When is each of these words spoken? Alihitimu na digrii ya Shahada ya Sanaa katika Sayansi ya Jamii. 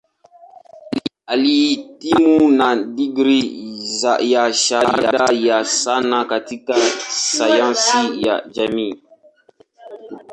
Alihitimu 1.31 2.37
na 2.57 2.75
digrii 2.95 3.49
ya 4.21 4.53
Shahada 4.53 5.27
ya 5.33 5.65
Sanaa 5.65 6.25
katika 6.25 6.73
Sayansi 7.09 8.23
ya 8.27 8.43
Jamii. 8.51 9.03